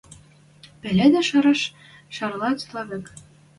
[0.81, 1.61] Пеледӹш ӓршӓш
[2.15, 3.05] шӓрлӓ цилӓ век.